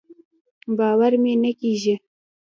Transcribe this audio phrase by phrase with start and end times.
[0.77, 1.95] باور مې نۀ کېږي.